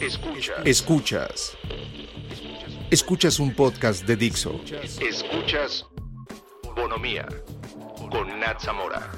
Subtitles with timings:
[0.00, 0.64] Escuchas.
[0.64, 1.56] Escuchas.
[2.88, 4.60] Escuchas un podcast de Dixo.
[5.00, 5.86] Escuchas
[6.76, 7.26] Bonomía
[8.08, 9.10] con Nat Zamora.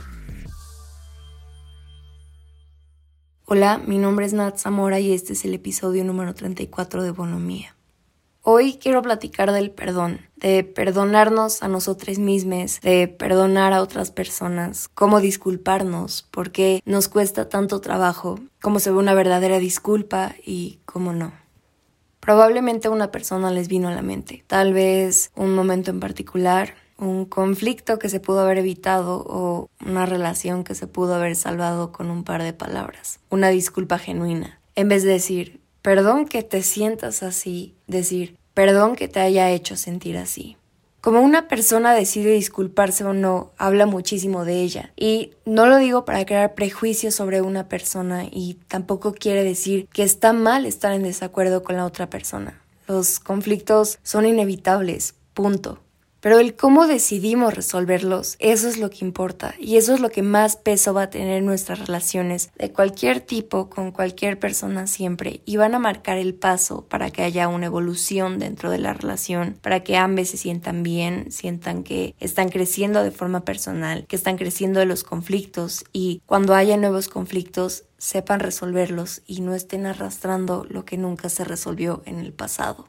[3.45, 7.77] Hola, mi nombre es Nat Zamora y este es el episodio número 34 de Bonomía.
[8.53, 14.89] Hoy quiero platicar del perdón, de perdonarnos a nosotros mismos, de perdonar a otras personas,
[14.93, 20.81] cómo disculparnos, por qué nos cuesta tanto trabajo, cómo se ve una verdadera disculpa y
[20.85, 21.33] cómo no.
[22.19, 27.27] Probablemente una persona les vino a la mente, tal vez un momento en particular, un
[27.27, 32.11] conflicto que se pudo haber evitado o una relación que se pudo haber salvado con
[32.11, 37.23] un par de palabras, una disculpa genuina, en vez de decir, Perdón que te sientas
[37.23, 40.57] así, decir, perdón que te haya hecho sentir así.
[41.01, 44.93] Como una persona decide disculparse o no, habla muchísimo de ella.
[44.97, 50.03] Y no lo digo para crear prejuicios sobre una persona y tampoco quiere decir que
[50.03, 52.61] está mal estar en desacuerdo con la otra persona.
[52.87, 55.79] Los conflictos son inevitables, punto.
[56.21, 60.23] Pero el cómo decidimos resolverlos, eso es lo que importa y eso es lo que
[60.23, 65.57] más peso va a tener nuestras relaciones de cualquier tipo con cualquier persona siempre y
[65.57, 69.83] van a marcar el paso para que haya una evolución dentro de la relación, para
[69.83, 74.81] que ambos se sientan bien, sientan que están creciendo de forma personal, que están creciendo
[74.81, 80.85] de los conflictos y cuando haya nuevos conflictos sepan resolverlos y no estén arrastrando lo
[80.85, 82.89] que nunca se resolvió en el pasado.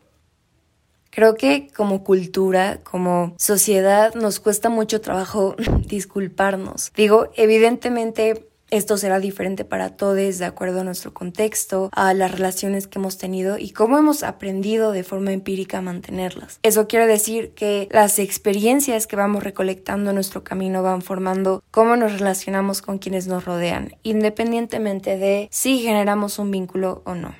[1.11, 6.91] Creo que como cultura, como sociedad, nos cuesta mucho trabajo disculparnos.
[6.95, 12.87] Digo, evidentemente esto será diferente para todos de acuerdo a nuestro contexto, a las relaciones
[12.87, 16.59] que hemos tenido y cómo hemos aprendido de forma empírica a mantenerlas.
[16.63, 21.97] Eso quiere decir que las experiencias que vamos recolectando en nuestro camino van formando cómo
[21.97, 27.35] nos relacionamos con quienes nos rodean, independientemente de si generamos un vínculo o no.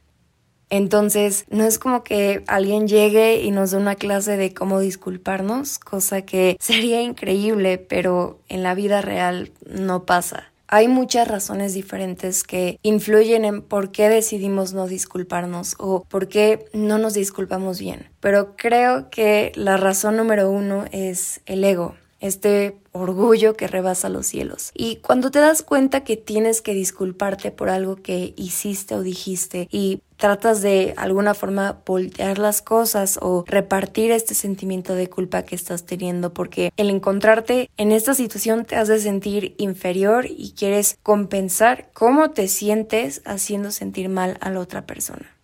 [0.72, 5.77] Entonces, no es como que alguien llegue y nos dé una clase de cómo disculparnos,
[5.77, 10.48] cosa que sería increíble, pero en la vida real no pasa.
[10.70, 16.65] Hay muchas razones diferentes que influyen en por qué decidimos no disculparnos o por qué
[16.71, 18.08] no nos disculpamos bien.
[18.21, 24.27] Pero creo que la razón número uno es el ego este orgullo que rebasa los
[24.27, 24.71] cielos.
[24.73, 29.67] Y cuando te das cuenta que tienes que disculparte por algo que hiciste o dijiste
[29.71, 35.55] y tratas de alguna forma voltear las cosas o repartir este sentimiento de culpa que
[35.55, 41.89] estás teniendo porque el encontrarte en esta situación te hace sentir inferior y quieres compensar
[41.93, 45.36] cómo te sientes haciendo sentir mal a la otra persona.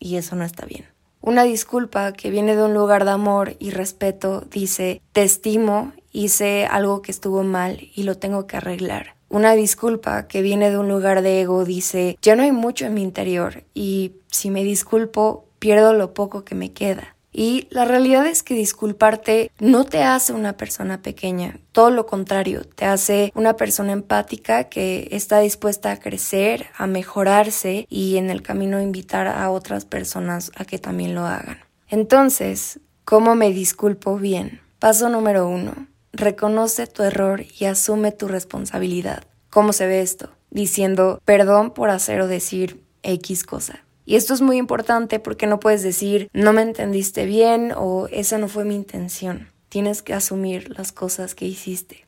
[0.00, 0.93] Y eso no está bien.
[1.26, 6.66] Una disculpa que viene de un lugar de amor y respeto dice, te estimo hice
[6.66, 9.16] algo que estuvo mal y lo tengo que arreglar.
[9.30, 12.92] Una disculpa que viene de un lugar de ego dice, ya no hay mucho en
[12.92, 17.13] mi interior y si me disculpo, pierdo lo poco que me queda.
[17.36, 22.62] Y la realidad es que disculparte no te hace una persona pequeña, todo lo contrario,
[22.64, 28.40] te hace una persona empática que está dispuesta a crecer, a mejorarse y en el
[28.40, 31.58] camino invitar a otras personas a que también lo hagan.
[31.88, 34.60] Entonces, ¿cómo me disculpo bien?
[34.78, 39.24] Paso número uno reconoce tu error y asume tu responsabilidad.
[39.50, 40.30] ¿Cómo se ve esto?
[40.50, 43.83] Diciendo perdón por hacer o decir X cosa.
[44.04, 48.38] Y esto es muy importante porque no puedes decir no me entendiste bien o esa
[48.38, 49.48] no fue mi intención.
[49.68, 52.03] Tienes que asumir las cosas que hiciste.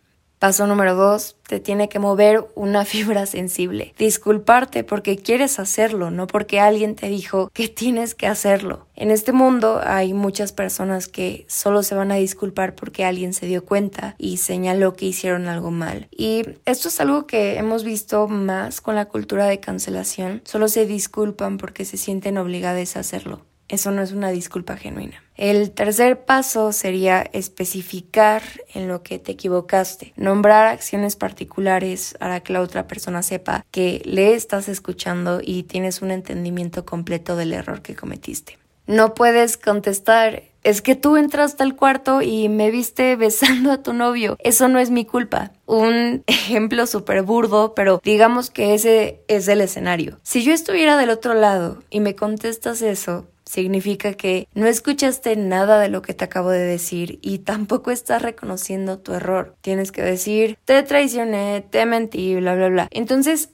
[0.46, 3.92] Paso número dos, te tiene que mover una fibra sensible.
[3.98, 8.86] Disculparte porque quieres hacerlo, no porque alguien te dijo que tienes que hacerlo.
[8.94, 13.46] En este mundo hay muchas personas que solo se van a disculpar porque alguien se
[13.46, 16.06] dio cuenta y señaló que hicieron algo mal.
[16.12, 20.42] Y esto es algo que hemos visto más con la cultura de cancelación.
[20.44, 23.40] Solo se disculpan porque se sienten obligadas a hacerlo.
[23.68, 25.22] Eso no es una disculpa genuina.
[25.36, 28.42] El tercer paso sería especificar
[28.74, 34.00] en lo que te equivocaste, nombrar acciones particulares para que la otra persona sepa que
[34.04, 38.58] le estás escuchando y tienes un entendimiento completo del error que cometiste.
[38.86, 43.92] No puedes contestar, es que tú entraste al cuarto y me viste besando a tu
[43.92, 44.36] novio.
[44.38, 45.50] Eso no es mi culpa.
[45.66, 50.18] Un ejemplo súper burdo, pero digamos que ese es el escenario.
[50.22, 55.80] Si yo estuviera del otro lado y me contestas eso, significa que no escuchaste nada
[55.80, 59.56] de lo que te acabo de decir y tampoco estás reconociendo tu error.
[59.62, 62.88] Tienes que decir, te traicioné, te mentí, bla, bla, bla.
[62.90, 63.50] Entonces,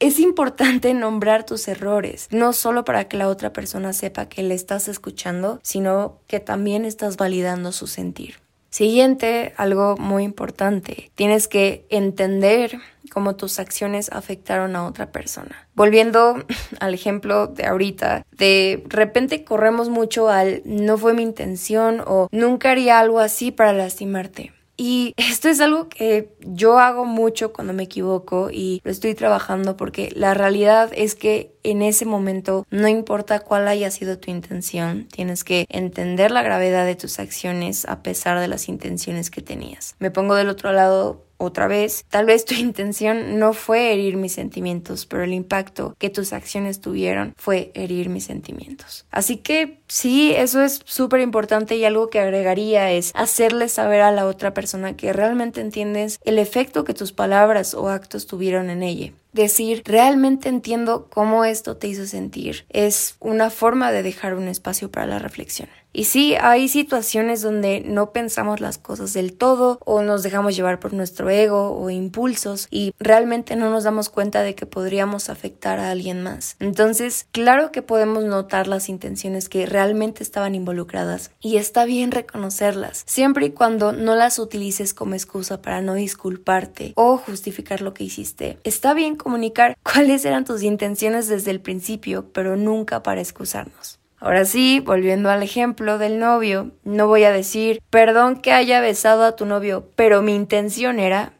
[0.00, 4.54] es importante nombrar tus errores, no solo para que la otra persona sepa que le
[4.54, 8.36] estás escuchando, sino que también estás validando su sentir.
[8.78, 12.78] Siguiente, algo muy importante, tienes que entender
[13.10, 15.66] cómo tus acciones afectaron a otra persona.
[15.74, 16.44] Volviendo
[16.78, 22.70] al ejemplo de ahorita, de repente corremos mucho al no fue mi intención o nunca
[22.70, 24.52] haría algo así para lastimarte.
[24.78, 29.76] Y esto es algo que yo hago mucho cuando me equivoco y lo estoy trabajando
[29.76, 35.06] porque la realidad es que en ese momento no importa cuál haya sido tu intención,
[35.08, 39.96] tienes que entender la gravedad de tus acciones a pesar de las intenciones que tenías.
[39.98, 44.32] Me pongo del otro lado otra vez, tal vez tu intención no fue herir mis
[44.32, 49.06] sentimientos, pero el impacto que tus acciones tuvieron fue herir mis sentimientos.
[49.10, 54.12] Así que sí, eso es súper importante y algo que agregaría es hacerle saber a
[54.12, 58.82] la otra persona que realmente entiendes el efecto que tus palabras o actos tuvieron en
[58.82, 62.66] ella decir, realmente entiendo cómo esto te hizo sentir.
[62.70, 65.68] Es una forma de dejar un espacio para la reflexión.
[65.92, 70.80] Y sí, hay situaciones donde no pensamos las cosas del todo o nos dejamos llevar
[70.80, 75.78] por nuestro ego o impulsos y realmente no nos damos cuenta de que podríamos afectar
[75.78, 76.56] a alguien más.
[76.60, 83.02] Entonces, claro que podemos notar las intenciones que realmente estaban involucradas y está bien reconocerlas,
[83.06, 88.04] siempre y cuando no las utilices como excusa para no disculparte o justificar lo que
[88.04, 88.58] hiciste.
[88.64, 93.97] Está bien comunicar cuáles eran tus intenciones desde el principio, pero nunca para excusarnos.
[94.20, 99.24] Ahora sí, volviendo al ejemplo del novio, no voy a decir, perdón que haya besado
[99.24, 101.34] a tu novio, pero mi intención era...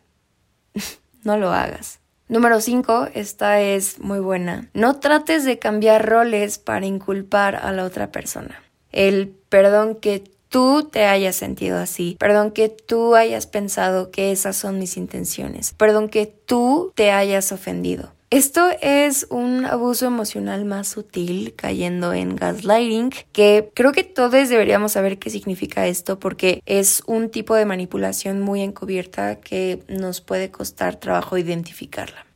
[1.25, 2.01] no lo hagas.
[2.29, 4.69] Número 5, esta es muy buena.
[4.75, 8.63] No trates de cambiar roles para inculpar a la otra persona.
[8.93, 14.57] El perdón que tú te hayas sentido así, perdón que tú hayas pensado que esas
[14.57, 18.13] son mis intenciones, perdón que tú te hayas ofendido.
[18.31, 24.93] Esto es un abuso emocional más sutil, cayendo en gaslighting, que creo que todos deberíamos
[24.93, 30.51] saber qué significa esto porque es un tipo de manipulación muy encubierta que nos puede
[30.51, 32.27] costar trabajo identificarla.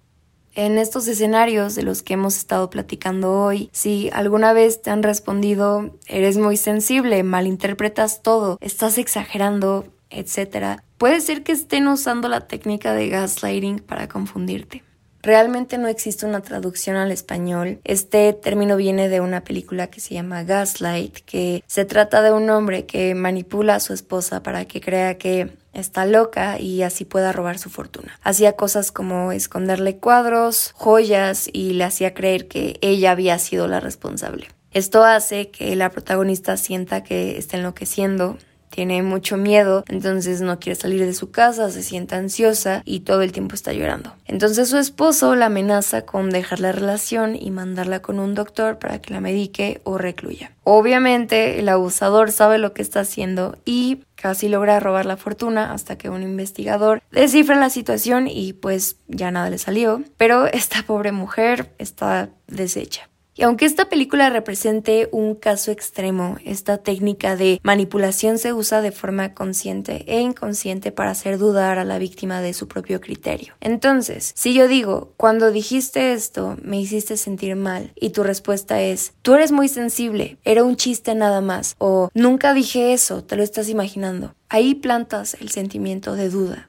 [0.54, 5.02] En estos escenarios de los que hemos estado platicando hoy, si alguna vez te han
[5.02, 12.48] respondido eres muy sensible, malinterpretas todo, estás exagerando, etc., puede ser que estén usando la
[12.48, 14.82] técnica de gaslighting para confundirte.
[15.22, 17.80] Realmente no existe una traducción al español.
[17.84, 22.50] Este término viene de una película que se llama Gaslight, que se trata de un
[22.50, 27.32] hombre que manipula a su esposa para que crea que está loca y así pueda
[27.32, 28.18] robar su fortuna.
[28.22, 33.78] Hacía cosas como esconderle cuadros, joyas y le hacía creer que ella había sido la
[33.78, 34.48] responsable.
[34.72, 38.38] Esto hace que la protagonista sienta que está enloqueciendo,
[38.72, 43.20] tiene mucho miedo, entonces no quiere salir de su casa, se siente ansiosa y todo
[43.20, 44.14] el tiempo está llorando.
[44.26, 48.98] Entonces su esposo la amenaza con dejar la relación y mandarla con un doctor para
[49.00, 50.52] que la medique o recluya.
[50.64, 55.98] Obviamente el abusador sabe lo que está haciendo y casi logra robar la fortuna hasta
[55.98, 60.02] que un investigador descifra la situación y pues ya nada le salió.
[60.16, 63.11] Pero esta pobre mujer está deshecha.
[63.34, 68.92] Y aunque esta película represente un caso extremo, esta técnica de manipulación se usa de
[68.92, 73.54] forma consciente e inconsciente para hacer dudar a la víctima de su propio criterio.
[73.60, 79.14] Entonces, si yo digo, cuando dijiste esto, me hiciste sentir mal, y tu respuesta es,
[79.22, 83.42] tú eres muy sensible, era un chiste nada más, o nunca dije eso, te lo
[83.42, 86.68] estás imaginando, ahí plantas el sentimiento de duda.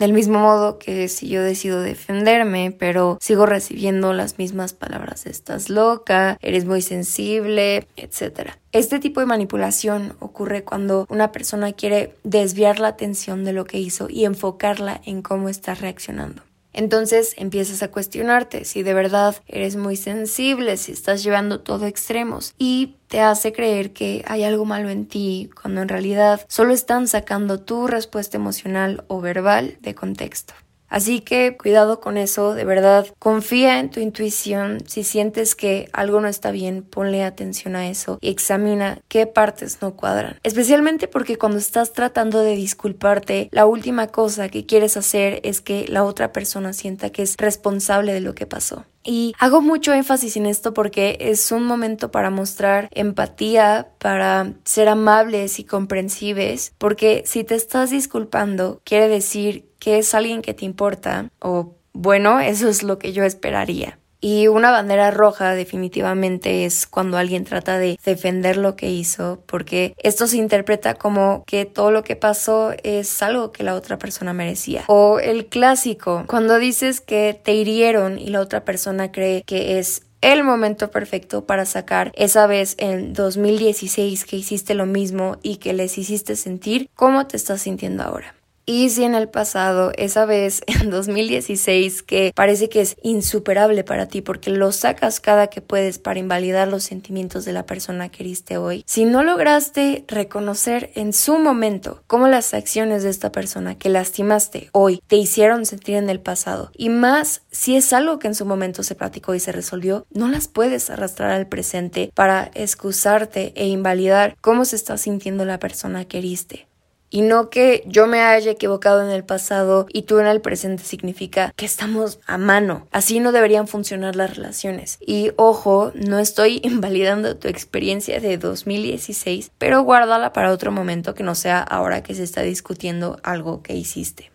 [0.00, 5.68] Del mismo modo que si yo decido defenderme, pero sigo recibiendo las mismas palabras, estás
[5.68, 8.52] loca, eres muy sensible, etc.
[8.72, 13.78] Este tipo de manipulación ocurre cuando una persona quiere desviar la atención de lo que
[13.78, 16.42] hizo y enfocarla en cómo está reaccionando.
[16.72, 22.54] Entonces empiezas a cuestionarte si de verdad eres muy sensible, si estás llevando todo extremos
[22.58, 27.08] y te hace creer que hay algo malo en ti cuando en realidad solo están
[27.08, 30.54] sacando tu respuesta emocional o verbal de contexto.
[30.90, 34.78] Así que cuidado con eso, de verdad, confía en tu intuición.
[34.86, 39.80] Si sientes que algo no está bien, ponle atención a eso y examina qué partes
[39.80, 40.38] no cuadran.
[40.42, 45.86] Especialmente porque cuando estás tratando de disculparte, la última cosa que quieres hacer es que
[45.88, 48.84] la otra persona sienta que es responsable de lo que pasó.
[49.02, 54.88] Y hago mucho énfasis en esto porque es un momento para mostrar empatía, para ser
[54.88, 60.66] amables y comprensibles, porque si te estás disculpando, quiere decir que es alguien que te
[60.66, 63.99] importa o bueno, eso es lo que yo esperaría.
[64.20, 69.94] Y una bandera roja definitivamente es cuando alguien trata de defender lo que hizo, porque
[69.98, 74.32] esto se interpreta como que todo lo que pasó es algo que la otra persona
[74.32, 74.84] merecía.
[74.88, 80.02] O el clásico, cuando dices que te hirieron y la otra persona cree que es
[80.20, 85.72] el momento perfecto para sacar esa vez en 2016 que hiciste lo mismo y que
[85.72, 88.34] les hiciste sentir cómo te estás sintiendo ahora.
[88.72, 94.06] Y si en el pasado, esa vez en 2016, que parece que es insuperable para
[94.06, 98.22] ti porque lo sacas cada que puedes para invalidar los sentimientos de la persona que
[98.22, 103.76] heriste hoy, si no lograste reconocer en su momento cómo las acciones de esta persona
[103.76, 108.28] que lastimaste hoy te hicieron sentir en el pasado, y más si es algo que
[108.28, 112.52] en su momento se platicó y se resolvió, no las puedes arrastrar al presente para
[112.54, 116.69] excusarte e invalidar cómo se está sintiendo la persona que heriste.
[117.10, 120.84] Y no que yo me haya equivocado en el pasado y tú en el presente
[120.84, 122.86] significa que estamos a mano.
[122.92, 124.98] Así no deberían funcionar las relaciones.
[125.04, 131.24] Y ojo, no estoy invalidando tu experiencia de 2016, pero guárdala para otro momento que
[131.24, 134.30] no sea ahora que se está discutiendo algo que hiciste.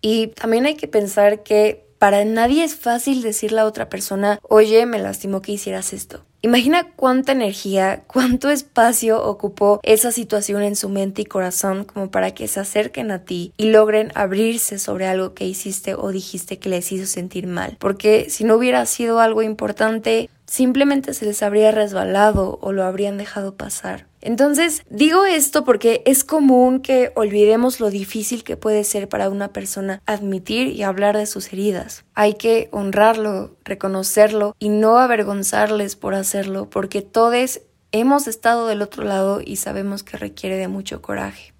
[0.00, 4.86] Y también hay que pensar que para nadie es fácil decirle a otra persona, oye,
[4.86, 6.24] me lastimó que hicieras esto.
[6.40, 12.30] Imagina cuánta energía, cuánto espacio ocupó esa situación en su mente y corazón como para
[12.30, 16.68] que se acerquen a ti y logren abrirse sobre algo que hiciste o dijiste que
[16.68, 17.76] les hizo sentir mal.
[17.80, 23.18] Porque si no hubiera sido algo importante, simplemente se les habría resbalado o lo habrían
[23.18, 24.06] dejado pasar.
[24.20, 29.52] Entonces, digo esto porque es común que olvidemos lo difícil que puede ser para una
[29.52, 32.04] persona admitir y hablar de sus heridas.
[32.14, 37.60] Hay que honrarlo, reconocerlo y no avergonzarles por hacerlo, porque todos
[37.92, 41.52] hemos estado del otro lado y sabemos que requiere de mucho coraje.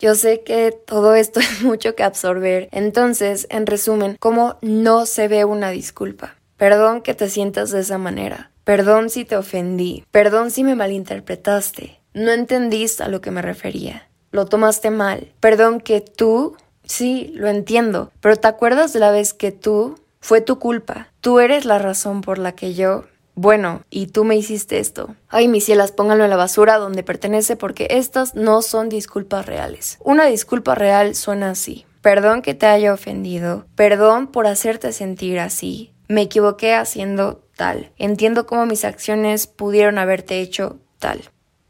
[0.00, 5.28] Yo sé que todo esto es mucho que absorber, entonces, en resumen, ¿cómo no se
[5.28, 6.39] ve una disculpa?
[6.60, 8.50] Perdón que te sientas de esa manera.
[8.64, 10.04] Perdón si te ofendí.
[10.10, 12.02] Perdón si me malinterpretaste.
[12.12, 14.10] No entendiste a lo que me refería.
[14.30, 15.32] Lo tomaste mal.
[15.40, 16.58] Perdón que tú...
[16.84, 18.12] Sí, lo entiendo.
[18.20, 19.98] Pero ¿te acuerdas de la vez que tú...
[20.20, 21.08] Fue tu culpa.
[21.22, 23.06] Tú eres la razón por la que yo...
[23.34, 25.16] Bueno, y tú me hiciste esto.
[25.30, 29.96] Ay, mis cielas, pónganlo en la basura donde pertenece porque estas no son disculpas reales.
[30.04, 31.86] Una disculpa real suena así.
[32.02, 33.64] Perdón que te haya ofendido.
[33.76, 35.94] Perdón por hacerte sentir así.
[36.10, 37.92] Me equivoqué haciendo tal.
[37.96, 41.20] Entiendo cómo mis acciones pudieron haberte hecho tal.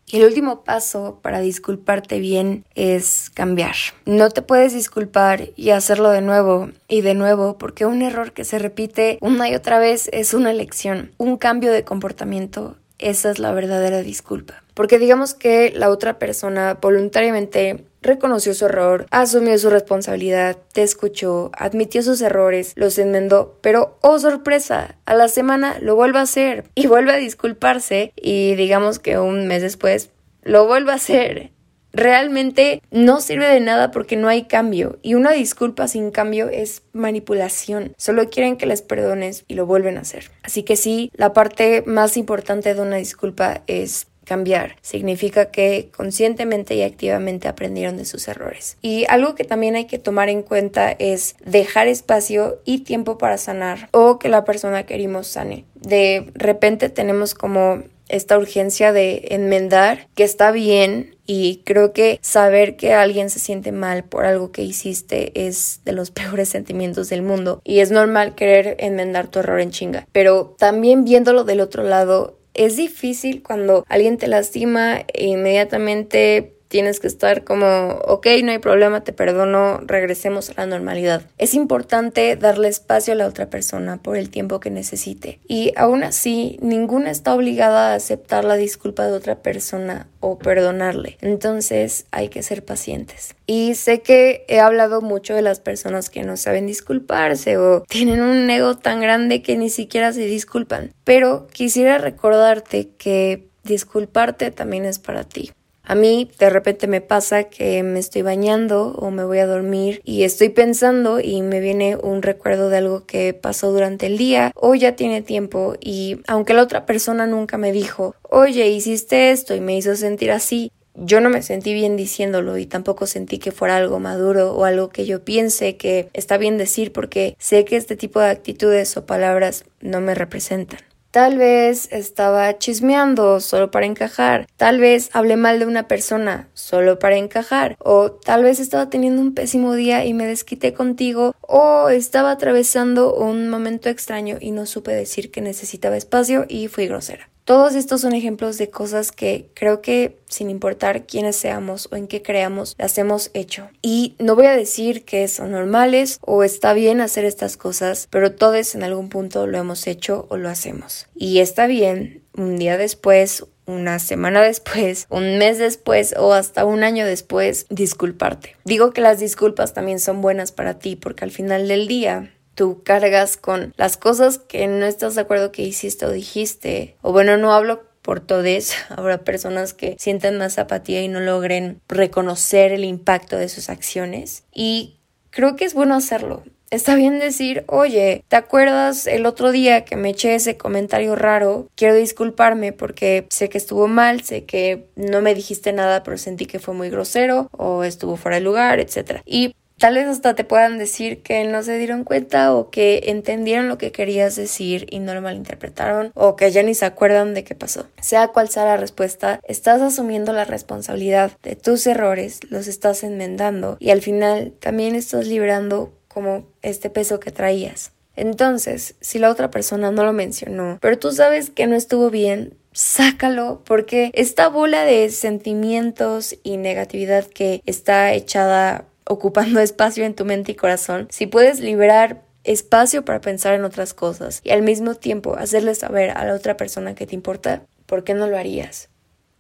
[0.07, 3.75] Y el último paso para disculparte bien es cambiar.
[4.07, 8.47] No te puedes disculpar y hacerlo de nuevo y de nuevo porque un error que
[8.47, 11.13] se repite una y otra vez es una lección.
[11.19, 14.63] Un cambio de comportamiento, esa es la verdadera disculpa.
[14.73, 21.51] Porque digamos que la otra persona voluntariamente reconoció su error, asumió su responsabilidad, te escuchó,
[21.55, 26.65] admitió sus errores, los enmendó, pero oh sorpresa, a la semana lo vuelve a hacer
[26.75, 30.11] y vuelve a disculparse y digamos que un mes después
[30.43, 31.53] lo vuelve a hacer.
[31.93, 36.83] Realmente no sirve de nada porque no hay cambio y una disculpa sin cambio es
[36.93, 37.95] manipulación.
[37.97, 40.31] Solo quieren que les perdones y lo vuelven a hacer.
[40.45, 44.77] Así que sí, la parte más importante de una disculpa es cambiar.
[44.81, 48.77] Significa que conscientemente y activamente aprendieron de sus errores.
[48.81, 53.39] Y algo que también hay que tomar en cuenta es dejar espacio y tiempo para
[53.39, 55.65] sanar o que la persona que queremos sane.
[55.75, 62.77] De repente tenemos como esta urgencia de enmendar, que está bien y creo que saber
[62.77, 67.23] que alguien se siente mal por algo que hiciste es de los peores sentimientos del
[67.23, 71.83] mundo y es normal querer enmendar tu error en chinga, pero también viéndolo del otro
[71.83, 78.53] lado es difícil cuando alguien te lastima e inmediatamente tienes que estar como, ok, no
[78.53, 81.23] hay problema, te perdono, regresemos a la normalidad.
[81.37, 85.41] Es importante darle espacio a la otra persona por el tiempo que necesite.
[85.49, 91.19] Y aún así, ninguna está obligada a aceptar la disculpa de otra persona o perdonarle.
[91.21, 93.35] Entonces hay que ser pacientes.
[93.47, 98.21] Y sé que he hablado mucho de las personas que no saben disculparse o tienen
[98.21, 100.93] un ego tan grande que ni siquiera se disculpan.
[101.03, 105.51] Pero quisiera recordarte que disculparte también es para ti.
[105.91, 110.01] A mí de repente me pasa que me estoy bañando o me voy a dormir
[110.05, 114.53] y estoy pensando y me viene un recuerdo de algo que pasó durante el día
[114.55, 119.57] o ya tiene tiempo y aunque la otra persona nunca me dijo, oye, hiciste esto
[119.57, 123.51] y me hizo sentir así, yo no me sentí bien diciéndolo y tampoco sentí que
[123.51, 127.75] fuera algo maduro o algo que yo piense que está bien decir porque sé que
[127.75, 130.79] este tipo de actitudes o palabras no me representan.
[131.11, 137.01] Tal vez estaba chismeando solo para encajar, tal vez hablé mal de una persona solo
[137.01, 141.89] para encajar, o tal vez estaba teniendo un pésimo día y me desquité contigo, o
[141.89, 147.29] estaba atravesando un momento extraño y no supe decir que necesitaba espacio y fui grosera.
[147.51, 152.07] Todos estos son ejemplos de cosas que creo que sin importar quiénes seamos o en
[152.07, 153.71] qué creamos, las hemos hecho.
[153.83, 158.37] Y no voy a decir que son normales o está bien hacer estas cosas, pero
[158.37, 161.09] todos en algún punto lo hemos hecho o lo hacemos.
[161.17, 166.85] Y está bien un día después, una semana después, un mes después o hasta un
[166.85, 168.55] año después disculparte.
[168.65, 172.83] Digo que las disculpas también son buenas para ti porque al final del día tú
[172.85, 176.95] cargas con las cosas que no estás de acuerdo que hiciste o dijiste.
[177.01, 178.75] O bueno, no hablo por todes.
[178.91, 184.45] Habrá personas que sientan más apatía y no logren reconocer el impacto de sus acciones.
[184.53, 184.99] Y
[185.31, 186.43] creo que es bueno hacerlo.
[186.71, 191.67] Está bien decir, oye, ¿te acuerdas el otro día que me eché ese comentario raro?
[191.77, 196.45] Quiero disculparme porque sé que estuvo mal, sé que no me dijiste nada, pero sentí
[196.45, 199.23] que fue muy grosero o estuvo fuera de lugar, etc.
[199.25, 203.67] Y Tal vez hasta te puedan decir que no se dieron cuenta o que entendieron
[203.67, 207.45] lo que querías decir y no lo malinterpretaron o que ya ni se acuerdan de
[207.45, 207.87] qué pasó.
[207.99, 213.79] Sea cual sea la respuesta, estás asumiendo la responsabilidad de tus errores, los estás enmendando
[213.81, 217.93] y al final también estás liberando como este peso que traías.
[218.17, 222.53] Entonces, si la otra persona no lo mencionó, pero tú sabes que no estuvo bien,
[222.73, 230.25] sácalo porque esta bola de sentimientos y negatividad que está echada ocupando espacio en tu
[230.25, 234.95] mente y corazón, si puedes liberar espacio para pensar en otras cosas y al mismo
[234.95, 238.89] tiempo hacerle saber a la otra persona que te importa, ¿por qué no lo harías?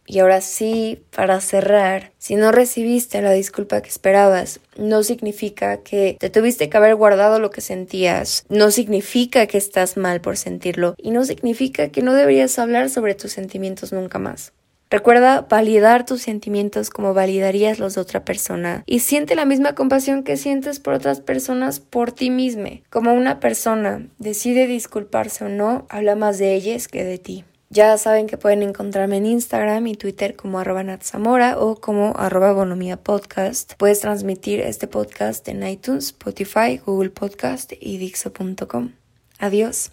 [0.07, 6.17] Y ahora sí, para cerrar, si no recibiste la disculpa que esperabas, no significa que
[6.19, 10.97] te tuviste que haber guardado lo que sentías, no significa que estás mal por sentirlo
[10.99, 14.53] y no significa que no deberías hablar sobre tus sentimientos nunca más.
[14.90, 20.25] Recuerda validar tus sentimientos como validarías los de otra persona y siente la misma compasión
[20.25, 22.50] que sientes por otras personas por ti mismo.
[22.90, 27.44] Como una persona decide disculparse o no, habla más de ellas que de ti.
[27.70, 32.52] Ya saben que pueden encontrarme en Instagram y Twitter como arroba natzamora o como arroba
[32.97, 33.75] podcast.
[33.78, 38.94] Puedes transmitir este podcast en iTunes, Spotify, Google Podcast y Dixo.com.
[39.38, 39.92] Adiós.